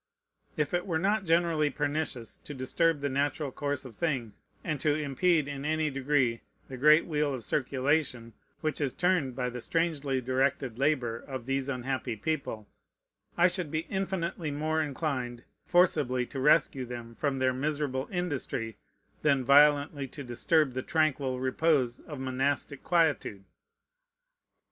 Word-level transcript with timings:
If 0.57 0.73
it 0.73 0.87
were 0.87 0.97
not 0.97 1.25
generally 1.25 1.69
pernicious 1.69 2.37
to 2.37 2.55
disturb 2.55 3.01
the 3.01 3.07
natural 3.09 3.51
course 3.51 3.85
of 3.85 3.93
things, 3.93 4.41
and 4.63 4.79
to 4.79 4.95
impede 4.95 5.47
in 5.47 5.63
any 5.63 5.91
degree 5.91 6.41
the 6.69 6.75
great 6.77 7.05
wheel 7.05 7.35
of 7.35 7.45
circulation 7.45 8.33
which 8.61 8.81
is 8.81 8.95
turned 8.95 9.35
by 9.35 9.51
the 9.51 9.61
strangely 9.61 10.19
directed 10.19 10.79
labor 10.79 11.17
of 11.19 11.45
these 11.45 11.69
unhappy 11.69 12.15
people, 12.15 12.67
I 13.37 13.47
should 13.47 13.69
be 13.69 13.85
infinitely 13.91 14.49
more 14.49 14.81
inclined 14.81 15.43
forcibly 15.67 16.25
to 16.25 16.39
rescue 16.39 16.83
them 16.85 17.13
from 17.13 17.37
their 17.37 17.53
miserable 17.53 18.09
industry 18.11 18.77
than 19.21 19.45
violently 19.45 20.07
to 20.07 20.23
disturb 20.23 20.73
the 20.73 20.81
tranquil 20.81 21.39
repose 21.39 21.99
of 21.99 22.17
monastic 22.19 22.83
quietude. 22.83 23.43